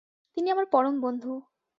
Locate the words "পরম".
0.71-0.95